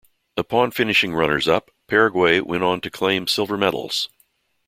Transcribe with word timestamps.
Upon 0.35 0.71
finishing 0.71 1.13
runners-up, 1.13 1.69
Paraguay 1.87 2.39
went 2.39 2.63
on 2.63 2.81
to 2.81 2.89
claim 2.89 3.27
silver-medals. 3.27 4.09